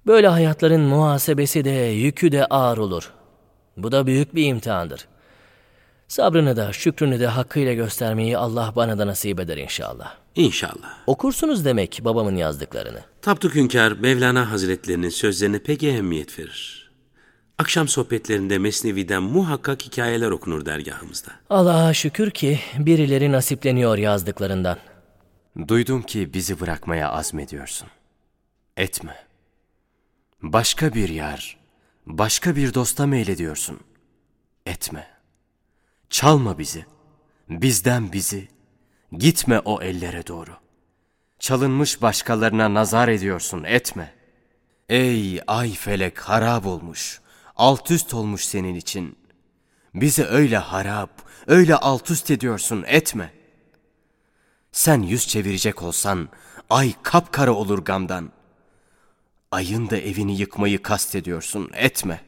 Böyle 0.08 0.28
hayatların 0.28 0.82
muhasebesi 0.82 1.66
de 1.66 1.70
yükü 1.70 2.32
de 2.32 2.46
ağır 2.46 2.78
olur. 2.78 3.12
Bu 3.78 3.92
da 3.92 4.08
büyük 4.08 4.36
bir 4.36 4.46
imtihandır. 4.46 5.08
Sabrını 6.08 6.56
da 6.56 6.74
şükrünü 6.74 7.20
de 7.20 7.28
hakkıyla 7.28 7.74
göstermeyi 7.74 8.38
Allah 8.38 8.74
bana 8.76 8.98
da 8.98 9.08
nasip 9.08 9.40
eder 9.40 9.58
inşallah. 9.58 10.16
İnşallah. 10.36 10.98
Okursunuz 11.08 11.66
demek 11.66 12.00
babamın 12.04 12.36
yazdıklarını. 12.36 13.00
Tapduk 13.22 13.56
Hünkar 13.56 13.92
Mevlana 13.92 14.52
Hazretlerinin 14.52 15.10
sözlerine 15.10 15.60
pek 15.60 15.84
ehemmiyet 15.84 16.40
verir. 16.40 16.92
Akşam 17.58 17.88
sohbetlerinde 17.88 18.58
Mesnevi'den 18.58 19.24
muhakkak 19.24 19.82
hikayeler 19.82 20.32
okunur 20.32 20.66
dergahımızda. 20.66 21.32
Allah'a 21.50 21.94
şükür 21.94 22.32
ki 22.32 22.60
birileri 22.78 23.32
nasipleniyor 23.32 23.98
yazdıklarından. 23.98 24.78
Duydum 25.68 26.02
ki 26.02 26.34
bizi 26.34 26.60
bırakmaya 26.60 27.12
azmediyorsun. 27.12 27.88
Etme. 28.78 29.16
Başka 30.42 30.94
bir 30.94 31.10
yer, 31.10 31.58
başka 32.06 32.56
bir 32.56 32.74
dosta 32.74 33.08
meylediyorsun. 33.08 33.80
Etme. 34.66 35.08
Çalma 36.10 36.58
bizi, 36.58 36.86
bizden 37.50 38.12
bizi. 38.12 38.48
Gitme 39.12 39.60
o 39.60 39.82
ellere 39.82 40.28
doğru. 40.28 40.52
Çalınmış 41.40 42.02
başkalarına 42.02 42.74
nazar 42.74 43.08
ediyorsun, 43.08 43.64
etme. 43.64 44.14
Ey 44.90 45.42
ay 45.48 45.72
felek 45.72 46.20
harap 46.20 46.66
olmuş, 46.66 47.22
alt 47.56 47.92
üst 47.92 48.14
olmuş 48.14 48.46
senin 48.46 48.76
için. 48.76 49.18
Bizi 49.94 50.26
öyle 50.26 50.58
harap, 50.58 51.30
öyle 51.48 51.76
alt 51.76 52.12
üst 52.12 52.32
ediyorsun, 52.32 52.84
etme. 52.88 53.35
Sen 54.76 55.02
yüz 55.02 55.28
çevirecek 55.28 55.84
olsan, 55.84 56.30
ay 56.70 56.94
kapkara 57.04 57.54
olur 57.54 57.80
gamdan. 57.80 58.32
Ayın 59.52 59.90
da 59.90 59.98
evini 59.98 60.38
yıkmayı 60.38 60.82
kastediyorsun, 60.82 61.70
etme. 61.74 62.22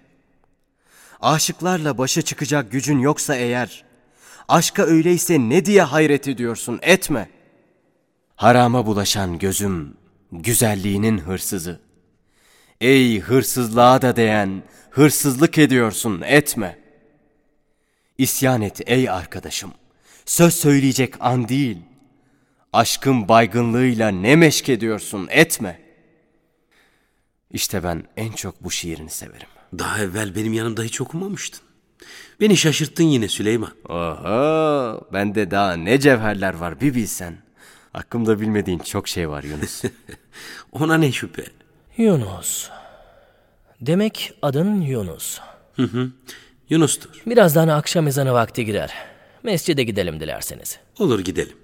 Aşıklarla 1.21 1.97
başa 1.97 2.21
çıkacak 2.21 2.71
gücün 2.71 2.99
yoksa 2.99 3.35
eğer, 3.35 3.85
aşka 4.47 4.83
öyleyse 4.83 5.39
ne 5.39 5.65
diye 5.65 5.81
hayret 5.81 6.27
ediyorsun, 6.27 6.79
etme. 6.81 7.29
Harama 8.35 8.85
bulaşan 8.85 9.39
gözüm, 9.39 9.97
güzelliğinin 10.31 11.17
hırsızı. 11.17 11.79
Ey 12.81 13.19
hırsızlığa 13.19 14.01
da 14.01 14.15
değen, 14.15 14.63
hırsızlık 14.89 15.57
ediyorsun, 15.57 16.21
etme. 16.21 16.79
İsyan 18.17 18.61
et 18.61 18.81
ey 18.85 19.09
arkadaşım, 19.09 19.71
söz 20.25 20.53
söyleyecek 20.53 21.13
an 21.19 21.49
değil. 21.49 21.77
Aşkın 22.73 23.27
baygınlığıyla 23.27 24.09
ne 24.09 24.35
meşk 24.35 24.69
ediyorsun, 24.69 25.27
etme. 25.31 25.79
İşte 27.51 27.83
ben 27.83 28.03
en 28.17 28.31
çok 28.31 28.63
bu 28.63 28.71
şiirini 28.71 29.09
severim. 29.09 29.47
Daha 29.79 29.99
evvel 29.99 30.35
benim 30.35 30.53
yanımda 30.53 30.83
hiç 30.83 31.01
okumamıştın. 31.01 31.61
Beni 32.39 32.57
şaşırttın 32.57 33.03
yine 33.03 33.27
Süleyman. 33.27 33.71
Oho, 33.89 35.01
bende 35.13 35.51
daha 35.51 35.73
ne 35.73 35.99
cevherler 35.99 36.53
var 36.53 36.81
bir 36.81 36.95
bilsen. 36.95 37.37
Hakkımda 37.93 38.39
bilmediğin 38.39 38.79
çok 38.79 39.07
şey 39.07 39.29
var 39.29 39.43
Yunus. 39.43 39.83
Ona 40.71 40.97
ne 40.97 41.11
şüphe. 41.11 41.45
Yunus. 41.97 42.69
Demek 43.81 44.33
adın 44.41 44.81
Yunus. 44.81 45.39
Hı 45.75 45.83
hı. 45.83 46.11
Yunus'tur. 46.69 47.21
Birazdan 47.25 47.67
akşam 47.67 48.07
ezanı 48.07 48.33
vakti 48.33 48.65
girer. 48.65 48.93
Mescide 49.43 49.83
gidelim 49.83 50.19
dilerseniz. 50.19 50.79
Olur 50.99 51.19
gidelim. 51.19 51.57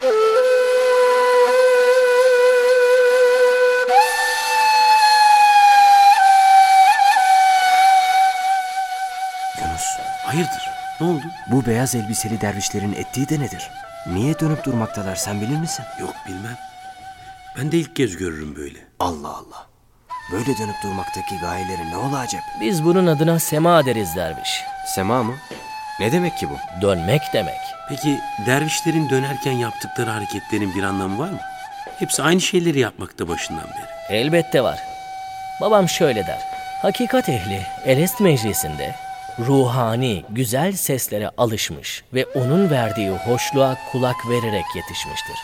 Hayırdır? 10.34 10.70
Ne 11.02 11.08
oldu? 11.08 11.24
bu 11.48 11.66
beyaz 11.66 11.96
elbiseli 11.96 12.42
dervişlerin 12.42 12.94
ettiği 12.94 13.30
de 13.30 13.40
nedir? 13.40 13.70
Niye 14.08 14.40
dönüp 14.40 14.64
durmaktalar 14.64 15.16
sen 15.16 15.42
bilir 15.42 15.58
misin? 15.58 15.86
Yok 16.00 16.14
bilmem. 16.28 16.58
Ben 17.58 17.72
de 17.72 17.78
ilk 17.78 17.96
kez 17.96 18.18
görürüm 18.18 18.56
böyle. 18.56 18.80
Allah 19.00 19.28
Allah. 19.28 19.68
Böyle 20.32 20.58
dönüp 20.58 20.76
durmaktaki 20.84 21.38
gayeleri 21.42 21.90
ne 21.92 21.98
ola 21.98 22.20
acep? 22.20 22.42
Biz 22.62 22.84
bunun 22.84 23.08
adına 23.08 23.40
sema 23.40 23.86
deriz 23.86 24.16
derviş. 24.16 24.64
Sema 24.96 25.24
mı? 25.24 25.36
Ne 26.00 26.12
demek 26.12 26.38
ki 26.38 26.50
bu? 26.50 26.82
Dönmek 26.82 27.22
demek. 27.34 27.60
Peki 27.90 28.20
dervişlerin 28.46 29.10
dönerken 29.10 29.52
yaptıkları 29.52 30.10
hareketlerin 30.10 30.76
bir 30.76 30.84
anlamı 30.84 31.20
var 31.20 31.30
mı? 31.30 31.40
Hepsi 32.00 32.24
aynı 32.24 32.42
şeyleri 32.42 32.80
yapmakta 32.80 33.28
başından 33.28 33.66
beri. 33.68 34.18
Elbette 34.18 34.64
var. 34.64 34.80
Babam 35.62 35.90
şöyle 35.90 36.28
der. 36.28 36.40
Hakikat 36.82 37.30
ehli 37.30 37.62
Elest 37.86 38.20
meclisinde 38.20 38.96
ruhani 39.40 40.26
güzel 40.30 40.74
seslere 40.74 41.30
alışmış 41.38 42.04
ve 42.14 42.26
onun 42.26 42.70
verdiği 42.70 43.10
hoşluğa 43.10 43.78
kulak 43.92 44.30
vererek 44.30 44.66
yetişmiştir. 44.76 45.36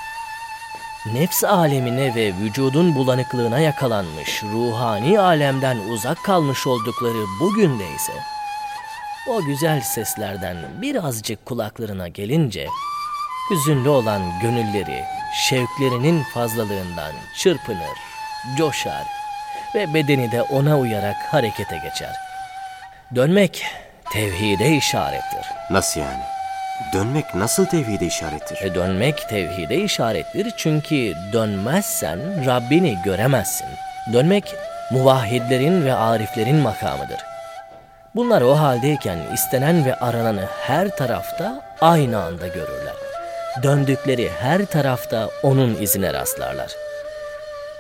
Nefs 1.13 1.43
alemine 1.43 2.15
ve 2.15 2.34
vücudun 2.41 2.96
bulanıklığına 2.96 3.60
yakalanmış, 3.60 4.43
ruhani 4.43 5.19
alemden 5.19 5.77
uzak 5.77 6.24
kalmış 6.24 6.67
oldukları 6.67 7.25
bugün 7.39 7.79
de 7.79 7.96
ise 7.96 8.13
o 9.29 9.46
güzel 9.46 9.81
seslerden 9.81 10.58
birazcık 10.81 11.46
kulaklarına 11.46 12.08
gelince 12.08 12.67
hüzünlü 13.51 13.89
olan 13.89 14.22
gönülleri 14.41 15.03
şevklerinin 15.34 16.24
fazlalığından 16.24 17.12
çırpınır, 17.38 17.98
coşar 18.58 19.08
ve 19.75 19.93
bedeni 19.93 20.31
de 20.31 20.41
ona 20.41 20.79
uyarak 20.79 21.17
harekete 21.34 21.77
geçer. 21.77 22.28
Dönmek 23.16 23.66
tevhide 24.13 24.70
işarettir. 24.70 25.46
Nasıl 25.70 26.00
yani? 26.00 26.24
Dönmek 26.94 27.36
nasıl 27.36 27.66
tevhide 27.66 28.06
işarettir? 28.06 28.62
E 28.62 28.75
dönmek 28.75 29.30
tevhide 29.30 29.75
işarettir 29.75 30.54
çünkü 30.58 31.13
dönmezsen 31.34 32.46
Rabbini 32.46 32.98
göremezsin. 33.06 33.68
Dönmek 34.13 34.56
muvahhidlerin 34.92 35.86
ve 35.86 35.94
ariflerin 35.94 36.56
makamıdır. 36.56 37.20
Bunlar 38.16 38.42
o 38.42 38.60
haldeyken 38.60 39.20
istenen 39.34 39.86
ve 39.86 39.96
arananı 39.96 40.46
her 40.62 40.98
tarafta 40.98 41.62
aynı 41.82 42.24
anda 42.24 42.48
görürler. 42.48 42.96
Döndükleri 43.63 44.30
her 44.42 44.66
tarafta 44.66 45.30
onun 45.44 45.75
izine 45.82 46.13
rastlarlar. 46.13 46.72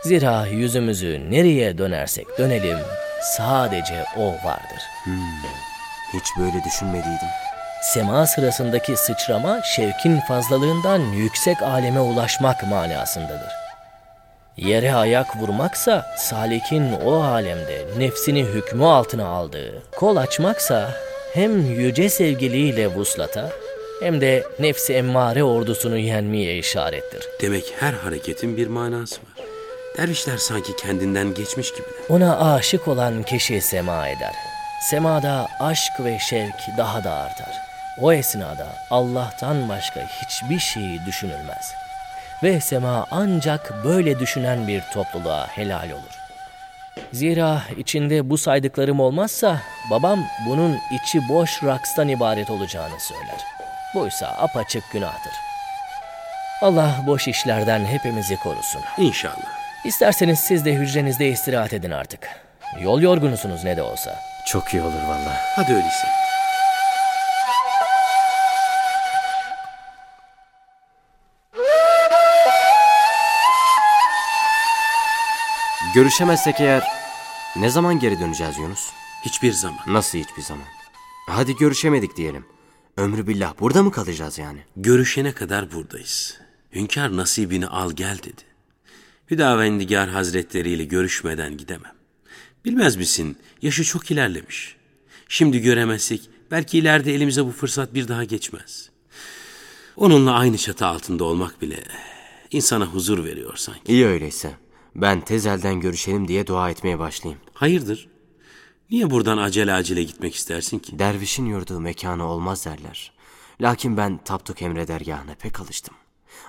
Zira 0.03 0.45
yüzümüzü 0.45 1.31
nereye 1.31 1.77
dönersek 1.77 2.25
dönelim 2.37 2.77
sadece 3.21 4.05
o 4.17 4.27
vardır. 4.47 4.81
Hiç 6.13 6.25
böyle 6.39 6.63
düşünmediydim. 6.63 7.29
Sema 7.81 8.27
sırasındaki 8.27 8.97
sıçrama 8.97 9.61
şevkin 9.61 10.19
fazlalığından 10.19 10.99
yüksek 10.99 11.61
aleme 11.61 11.99
ulaşmak 11.99 12.67
manasındadır. 12.67 13.51
Yere 14.57 14.93
ayak 14.93 15.37
vurmaksa 15.37 16.15
salikin 16.17 16.93
o 17.05 17.23
alemde 17.23 17.85
nefsini 17.97 18.43
hükmü 18.43 18.85
altına 18.85 19.27
aldığı, 19.27 19.83
kol 19.95 20.17
açmaksa 20.17 20.93
hem 21.33 21.65
yüce 21.65 22.09
sevgiliyle 22.09 22.87
vuslata 22.87 23.49
hem 24.01 24.21
de 24.21 24.43
nefsi 24.59 24.93
emmare 24.93 25.43
ordusunu 25.43 25.97
yenmeye 25.97 26.57
işarettir. 26.57 27.27
Demek 27.41 27.73
her 27.79 27.93
hareketin 27.93 28.57
bir 28.57 28.67
manası 28.67 29.15
var. 29.21 29.28
Dervişler 29.99 30.37
sanki 30.37 30.75
kendinden 30.75 31.33
geçmiş 31.33 31.71
gibiler. 31.71 31.93
Ona 32.09 32.53
aşık 32.53 32.87
olan 32.87 33.23
kişi 33.23 33.61
sema 33.61 34.07
eder. 34.07 34.35
Semada 34.81 35.47
aşk 35.59 35.93
ve 35.99 36.19
şevk 36.19 36.77
daha 36.77 37.03
da 37.03 37.13
artar. 37.13 37.61
O 38.01 38.13
esnada 38.13 38.67
Allah'tan 38.91 39.69
başka 39.69 39.99
hiçbir 39.99 40.59
şey 40.59 41.05
düşünülmez. 41.05 41.73
Ve 42.43 42.61
sema 42.61 43.07
ancak 43.11 43.83
böyle 43.83 44.19
düşünen 44.19 44.67
bir 44.67 44.81
topluluğa 44.93 45.47
helal 45.47 45.91
olur. 45.91 46.19
Zira 47.13 47.61
içinde 47.77 48.29
bu 48.29 48.37
saydıklarım 48.37 48.99
olmazsa 48.99 49.61
babam 49.91 50.19
bunun 50.47 50.77
içi 50.91 51.29
boş 51.29 51.63
rakstan 51.63 52.07
ibaret 52.07 52.49
olacağını 52.49 52.99
söyler. 52.99 53.41
Buysa 53.95 54.27
apaçık 54.27 54.83
günahtır. 54.93 55.33
Allah 56.61 57.03
boş 57.07 57.27
işlerden 57.27 57.85
hepimizi 57.85 58.37
korusun. 58.37 58.81
İnşallah. 58.97 59.68
İsterseniz 59.85 60.39
siz 60.39 60.65
de 60.65 60.73
hücrenizde 60.73 61.29
istirahat 61.29 61.73
edin 61.73 61.91
artık. 61.91 62.27
Yol 62.81 63.01
yorgunusunuz 63.01 63.63
ne 63.63 63.77
de 63.77 63.81
olsa. 63.81 64.19
Çok 64.47 64.73
iyi 64.73 64.81
olur 64.81 65.03
vallahi. 65.07 65.37
Hadi 65.55 65.73
öyleyse. 65.73 66.07
Görüşemezsek 75.95 76.59
eğer 76.59 76.83
ne 77.55 77.69
zaman 77.69 77.99
geri 77.99 78.19
döneceğiz 78.19 78.57
Yunus? 78.57 78.89
Hiçbir 79.25 79.51
zaman. 79.51 79.79
Nasıl 79.87 80.17
hiçbir 80.17 80.41
zaman? 80.41 80.65
Hadi 81.27 81.55
görüşemedik 81.55 82.17
diyelim. 82.17 82.45
Ömrü 82.97 83.27
billah 83.27 83.53
burada 83.59 83.83
mı 83.83 83.91
kalacağız 83.91 84.37
yani? 84.37 84.59
Görüşene 84.75 85.31
kadar 85.31 85.71
buradayız. 85.71 86.37
Hünkâr 86.75 87.17
nasibini 87.17 87.67
al 87.67 87.91
gel 87.91 88.17
dedi. 88.17 88.48
Hüdavendigar 89.31 90.09
hazretleriyle 90.09 90.83
görüşmeden 90.83 91.57
gidemem. 91.57 91.93
Bilmez 92.65 92.95
misin 92.95 93.37
yaşı 93.61 93.83
çok 93.83 94.11
ilerlemiş. 94.11 94.75
Şimdi 95.27 95.61
göremezsek 95.61 96.29
belki 96.51 96.77
ileride 96.77 97.15
elimize 97.15 97.45
bu 97.45 97.51
fırsat 97.51 97.93
bir 97.93 98.07
daha 98.07 98.23
geçmez. 98.23 98.89
Onunla 99.95 100.33
aynı 100.33 100.57
çatı 100.57 100.85
altında 100.85 101.23
olmak 101.23 101.61
bile 101.61 101.83
insana 102.51 102.85
huzur 102.85 103.23
veriyor 103.25 103.57
sanki. 103.57 103.93
İyi 103.93 104.05
öyleyse. 104.05 104.51
Ben 104.95 105.21
tezelden 105.21 105.79
görüşelim 105.79 106.27
diye 106.27 106.47
dua 106.47 106.69
etmeye 106.69 106.99
başlayayım. 106.99 107.41
Hayırdır? 107.53 108.07
Niye 108.91 109.09
buradan 109.09 109.37
acele 109.37 109.73
acele 109.73 110.03
gitmek 110.03 110.35
istersin 110.35 110.79
ki? 110.79 110.99
Dervişin 110.99 111.45
yurdu 111.45 111.79
mekanı 111.79 112.25
olmaz 112.25 112.65
derler. 112.65 113.11
Lakin 113.61 113.97
ben 113.97 114.17
Tapduk 114.17 114.61
Emre 114.61 114.87
dergahına 114.87 115.35
pek 115.35 115.59
alıştım. 115.59 115.95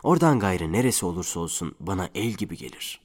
Oradan 0.02 0.38
gayrı 0.38 0.72
neresi 0.72 1.06
olursa 1.06 1.40
olsun 1.40 1.74
bana 1.80 2.08
el 2.14 2.32
gibi 2.32 2.56
gelir. 2.56 3.00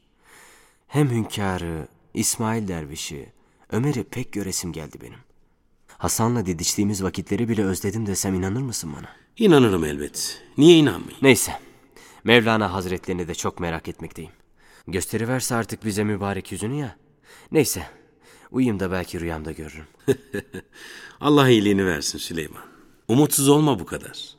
Hem 0.88 1.10
hünkârı, 1.10 1.88
İsmail 2.14 2.68
dervişi, 2.68 3.34
Ömer'i 3.72 4.04
pek 4.04 4.32
göresim 4.32 4.74
geldi 4.74 4.98
benim. 5.02 5.20
Hasan'la 5.98 6.46
didiştiğimiz 6.46 7.04
vakitleri 7.04 7.50
bile 7.50 7.64
özledim 7.64 8.06
desem 8.06 8.34
inanır 8.34 8.62
mısın 8.62 8.94
bana? 8.98 9.10
İnanırım 9.38 9.86
elbet. 9.86 10.42
Niye 10.58 10.78
inanmayayım? 10.78 11.18
Neyse. 11.22 11.60
Mevlana 12.24 12.74
Hazretlerini 12.74 13.28
de 13.28 13.36
çok 13.36 13.60
merak 13.60 13.88
etmekteyim. 13.88 14.32
Gösteriverse 14.88 15.56
artık 15.56 15.86
bize 15.86 16.04
mübarek 16.04 16.52
yüzünü 16.52 16.76
ya. 16.76 16.96
Neyse. 17.52 17.88
Uyuyayım 18.52 18.80
da 18.80 18.92
belki 18.92 19.20
rüyamda 19.20 19.52
görürüm. 19.52 19.86
Allah 21.22 21.50
iyiliğini 21.50 21.86
versin 21.86 22.18
Süleyman. 22.18 22.64
Umutsuz 23.08 23.50
olma 23.50 23.80
bu 23.80 23.86
kadar. 23.86 24.36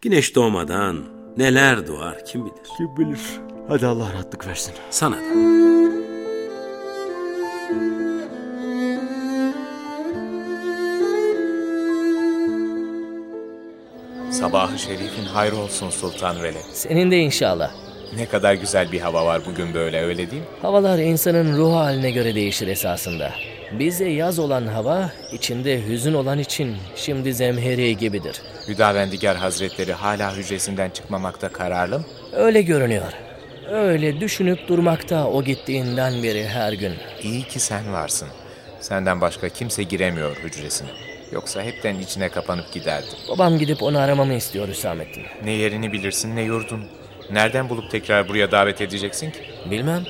Güneş 0.00 0.34
doğmadan 0.34 1.04
neler 1.36 1.86
doğar 1.86 2.24
kim 2.24 2.44
bilir. 2.44 2.54
Kim 2.76 2.96
bilir. 2.96 3.20
Hadi 3.68 3.86
Allah 3.86 4.12
rahatlık 4.12 4.46
versin. 4.46 4.74
Sana 4.90 5.16
da. 5.16 5.20
Sabahı 14.30 14.78
şerifin 14.78 15.24
hayrı 15.24 15.56
olsun 15.56 15.90
Sultan 15.90 16.42
Veled. 16.42 16.64
Senin 16.72 17.10
de 17.10 17.18
inşallah. 17.18 17.70
Ne 18.16 18.26
kadar 18.26 18.54
güzel 18.54 18.92
bir 18.92 19.00
hava 19.00 19.26
var 19.26 19.40
bugün 19.46 19.74
böyle 19.74 20.00
öyle 20.00 20.30
değil 20.30 20.42
mi? 20.42 20.48
Havalar 20.62 20.98
insanın 20.98 21.56
ruh 21.56 21.74
haline 21.74 22.10
göre 22.10 22.34
değişir 22.34 22.68
esasında. 22.68 23.30
Bize 23.78 24.08
yaz 24.08 24.38
olan 24.38 24.66
hava, 24.66 25.10
içinde 25.32 25.86
hüzün 25.86 26.14
olan 26.14 26.38
için 26.38 26.76
şimdi 26.96 27.34
zemheri 27.34 27.96
gibidir. 27.96 28.42
Hüdavendigar 28.68 29.36
Hazretleri 29.36 29.92
hala 29.92 30.36
hücresinden 30.36 30.90
çıkmamakta 30.90 31.48
kararlı 31.48 31.98
mı? 31.98 32.04
Öyle 32.32 32.62
görünüyor. 32.62 33.12
Öyle 33.70 34.20
düşünüp 34.20 34.68
durmakta 34.68 35.26
o 35.26 35.44
gittiğinden 35.44 36.22
beri 36.22 36.48
her 36.48 36.72
gün. 36.72 36.92
İyi 37.22 37.42
ki 37.42 37.60
sen 37.60 37.92
varsın. 37.92 38.28
Senden 38.80 39.20
başka 39.20 39.48
kimse 39.48 39.82
giremiyor 39.82 40.36
hücresine. 40.36 40.88
Yoksa 41.32 41.62
hepten 41.62 41.98
içine 41.98 42.28
kapanıp 42.28 42.72
giderdi. 42.72 43.06
Babam 43.28 43.58
gidip 43.58 43.82
onu 43.82 43.98
aramamı 43.98 44.34
istiyor 44.34 44.68
Hüsamettin. 44.68 45.22
Ne 45.44 45.50
yerini 45.50 45.92
bilirsin 45.92 46.36
ne 46.36 46.42
yurdun. 46.42 46.84
Nereden 47.32 47.68
bulup 47.68 47.90
tekrar 47.90 48.28
buraya 48.28 48.50
davet 48.50 48.80
edeceksin 48.80 49.30
ki? 49.30 49.38
Bilmem. 49.70 50.04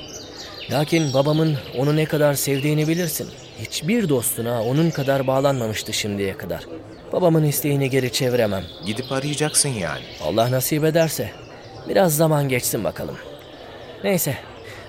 Lakin 0.71 1.15
babamın 1.15 1.57
onu 1.77 1.97
ne 1.97 2.05
kadar 2.05 2.35
sevdiğini 2.35 2.89
bilirsin. 2.89 3.29
Hiçbir 3.61 4.09
dostuna 4.09 4.63
onun 4.65 4.91
kadar 4.91 5.27
bağlanmamıştı 5.27 5.93
şimdiye 5.93 6.37
kadar. 6.37 6.67
Babamın 7.13 7.45
isteğini 7.45 7.91
geri 7.91 8.13
çeviremem. 8.13 8.65
Gidip 8.87 9.13
arayacaksın 9.13 9.69
yani. 9.69 10.05
Allah 10.25 10.51
nasip 10.51 10.85
ederse. 10.85 11.31
Biraz 11.89 12.17
zaman 12.17 12.49
geçsin 12.49 12.85
bakalım. 12.85 13.17
Neyse. 14.05 14.37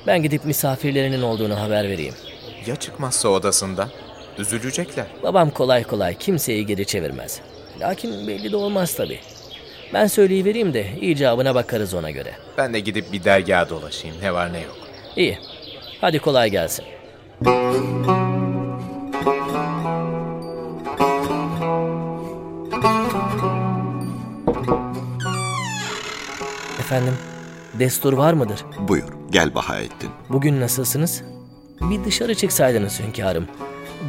Ben 0.07 0.23
gidip 0.23 0.45
misafirlerinin 0.45 1.21
olduğunu 1.21 1.60
haber 1.60 1.89
vereyim. 1.89 2.13
Ya 2.65 2.75
çıkmazsa 2.75 3.29
odasından? 3.29 3.89
Üzülecekler. 4.38 5.05
Babam 5.23 5.49
kolay 5.49 5.84
kolay 5.84 6.17
kimseyi 6.17 6.65
geri 6.65 6.86
çevirmez. 6.86 7.41
Lakin 7.79 8.27
belli 8.27 8.51
de 8.51 8.55
olmaz 8.55 8.95
tabii. 8.95 9.19
Ben 9.93 10.07
söyleyivereyim 10.07 10.73
de 10.73 10.88
icabına 11.01 11.55
bakarız 11.55 11.93
ona 11.93 12.12
göre. 12.12 12.31
Ben 12.57 12.73
de 12.73 12.79
gidip 12.79 13.13
bir 13.13 13.23
dergaha 13.23 13.69
dolaşayım. 13.69 14.15
Ne 14.21 14.34
var 14.34 14.53
ne 14.53 14.60
yok. 14.60 14.77
İyi. 15.15 15.38
Hadi 16.01 16.19
kolay 16.19 16.49
gelsin. 16.49 16.86
Efendim, 26.91 27.13
destur 27.73 28.13
var 28.13 28.34
mıdır? 28.34 28.65
Buyur, 28.80 29.04
gel 29.30 29.56
Bahaettin. 29.56 30.10
Bugün 30.30 30.62
nasılsınız? 30.62 31.21
Bir 31.82 32.04
dışarı 32.06 32.36
çıksaydınız 32.36 32.99
hünkârım. 32.99 33.47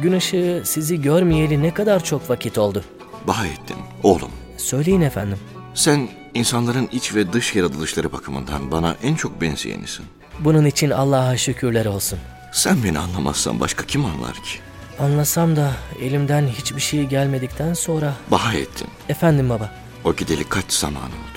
Gün 0.01 0.13
ışığı 0.13 0.61
sizi 0.65 1.01
görmeyeli 1.01 1.63
ne 1.63 1.73
kadar 1.73 2.03
çok 2.03 2.29
vakit 2.29 2.57
oldu. 2.57 2.83
Bahaettin, 3.27 3.77
oğlum. 4.03 4.31
Söyleyin 4.57 5.01
efendim. 5.01 5.37
Sen 5.73 6.09
insanların 6.33 6.89
iç 6.91 7.15
ve 7.15 7.33
dış 7.33 7.55
yaratılışları 7.55 8.11
bakımından 8.11 8.71
bana 8.71 8.95
en 9.03 9.15
çok 9.15 9.41
benzeyenisin. 9.41 10.05
Bunun 10.39 10.65
için 10.65 10.89
Allah'a 10.89 11.37
şükürler 11.37 11.85
olsun. 11.85 12.19
Sen 12.53 12.83
beni 12.83 12.99
anlamazsan 12.99 13.59
başka 13.59 13.85
kim 13.85 14.05
anlar 14.05 14.33
ki? 14.33 14.59
Anlasam 14.99 15.55
da 15.55 15.71
elimden 16.01 16.47
hiçbir 16.47 16.81
şey 16.81 17.03
gelmedikten 17.03 17.73
sonra... 17.73 18.13
Bahaettin, 18.31 18.87
Efendim 19.09 19.49
baba. 19.49 19.71
o 20.03 20.15
gideli 20.15 20.43
kaç 20.43 20.71
zaman 20.73 21.03
oldu. 21.03 21.32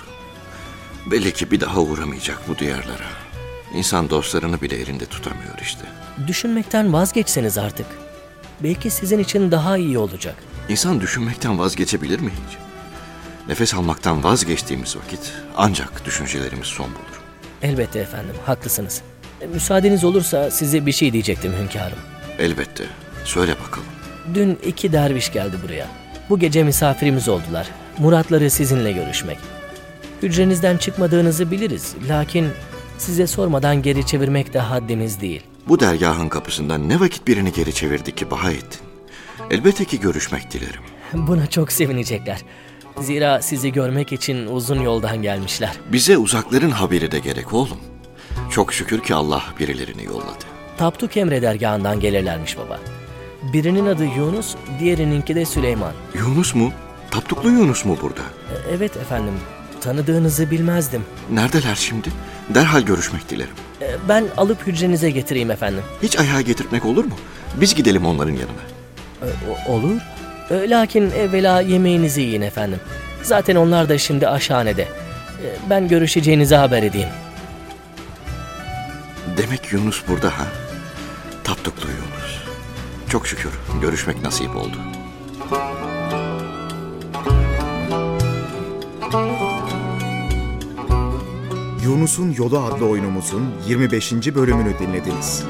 Belli 1.10 1.32
ki 1.32 1.50
bir 1.50 1.60
daha 1.60 1.80
uğramayacak 1.80 2.38
bu 2.48 2.58
diyarlara. 2.58 3.08
İnsan 3.74 4.10
dostlarını 4.10 4.60
bile 4.60 4.76
elinde 4.76 5.06
tutamıyor 5.06 5.58
işte. 5.62 5.80
Düşünmekten 6.26 6.92
vazgeçseniz 6.92 7.58
artık. 7.58 7.86
Belki 8.62 8.90
sizin 8.90 9.18
için 9.18 9.50
daha 9.50 9.76
iyi 9.76 9.98
olacak. 9.98 10.34
İnsan 10.68 11.00
düşünmekten 11.00 11.58
vazgeçebilir 11.58 12.20
mi 12.20 12.30
hiç? 12.30 12.56
Nefes 13.48 13.74
almaktan 13.74 14.24
vazgeçtiğimiz 14.24 14.96
vakit 14.96 15.32
ancak 15.56 16.04
düşüncelerimiz 16.04 16.66
son 16.66 16.86
bulur. 16.86 17.20
Elbette 17.62 17.98
efendim, 17.98 18.34
haklısınız. 18.46 19.02
E, 19.40 19.46
Müsaadeniz 19.46 20.04
olursa 20.04 20.50
size 20.50 20.86
bir 20.86 20.92
şey 20.92 21.12
diyecektim 21.12 21.52
hünkârım. 21.62 21.98
Elbette. 22.38 22.84
Söyle 23.24 23.54
bakalım. 23.66 23.86
Dün 24.34 24.58
iki 24.66 24.92
derviş 24.92 25.32
geldi 25.32 25.56
buraya. 25.64 25.86
Bu 26.30 26.38
gece 26.38 26.64
misafirimiz 26.64 27.28
oldular. 27.28 27.66
Muratları 27.98 28.50
sizinle 28.50 28.92
görüşmek. 28.92 29.38
Hücrenizden 30.22 30.76
çıkmadığınızı 30.76 31.50
biliriz. 31.50 31.94
Lakin 32.08 32.48
size 32.98 33.26
sormadan 33.26 33.82
geri 33.82 34.06
çevirmek 34.06 34.54
de 34.54 34.58
haddimiz 34.58 35.20
değil. 35.20 35.42
Bu 35.68 35.80
dergahın 35.80 36.28
kapısından 36.28 36.88
ne 36.88 37.00
vakit 37.00 37.26
birini 37.28 37.52
geri 37.52 37.74
çevirdi 37.74 38.14
ki 38.14 38.30
Bahaettin? 38.30 38.80
Elbette 39.50 39.84
ki 39.84 40.00
görüşmek 40.00 40.52
dilerim. 40.52 40.80
Buna 41.12 41.46
çok 41.46 41.72
sevinecekler. 41.72 42.40
Zira 43.00 43.42
sizi 43.42 43.72
görmek 43.72 44.12
için 44.12 44.46
uzun 44.46 44.80
yoldan 44.80 45.22
gelmişler. 45.22 45.72
Bize 45.92 46.16
uzakların 46.18 46.70
haberi 46.70 47.12
de 47.12 47.18
gerek 47.18 47.52
oğlum. 47.52 47.78
Çok 48.50 48.72
şükür 48.72 49.00
ki 49.00 49.14
Allah 49.14 49.42
birilerini 49.60 50.04
yolladı. 50.04 50.44
Tapduk 50.78 51.16
Emre 51.16 51.42
dergahından 51.42 52.00
gelirlermiş 52.00 52.58
baba. 52.58 52.78
Birinin 53.52 53.86
adı 53.86 54.04
Yunus, 54.04 54.54
diğerininki 54.80 55.34
de 55.34 55.44
Süleyman. 55.44 55.92
Yunus 56.14 56.54
mu? 56.54 56.72
Tapduklu 57.10 57.50
Yunus 57.50 57.84
mu 57.84 57.98
burada? 58.02 58.20
E, 58.20 58.54
Evet 58.76 58.96
efendim, 58.96 59.34
tanıdığınızı 59.80 60.50
bilmezdim. 60.50 61.04
Neredeler 61.30 61.74
şimdi? 61.74 62.08
Derhal 62.54 62.80
görüşmek 62.82 63.28
dilerim. 63.30 63.54
E, 63.82 63.86
Ben 64.08 64.24
alıp 64.36 64.66
hücrenize 64.66 65.10
getireyim 65.10 65.50
efendim. 65.50 65.82
Hiç 66.02 66.18
ayağa 66.18 66.40
getirtmek 66.40 66.84
olur 66.84 67.04
mu? 67.04 67.14
Biz 67.60 67.74
gidelim 67.74 68.06
onların 68.06 68.32
yanına. 68.32 68.62
E, 69.22 69.26
o- 69.68 69.72
Olur. 69.72 70.00
E, 70.50 70.70
Lakin 70.70 71.10
evvela 71.10 71.60
yemeğinizi 71.60 72.20
yiyin 72.20 72.42
efendim. 72.42 72.80
Zaten 73.22 73.56
onlar 73.56 73.88
da 73.88 73.98
şimdi 73.98 74.28
aşhanede. 74.28 74.82
E, 74.82 74.88
Ben 75.70 75.88
görüşeceğinizi 75.88 76.54
haber 76.54 76.82
edeyim. 76.82 77.08
Demek 79.36 79.72
Yunus 79.72 80.02
burada 80.08 80.28
ha? 80.38 80.46
Tapduklu 81.44 81.88
Yunus. 81.88 82.36
Çok 83.08 83.26
şükür 83.26 83.50
görüşmek 83.82 84.22
nasip 84.22 84.56
oldu. 84.56 84.76
Yunus'un 91.86 92.34
Yolu 92.38 92.58
adlı 92.58 92.86
oyunumuzun 92.86 93.44
25. 93.68 94.12
bölümünü 94.12 94.78
dinlediniz. 94.78 95.44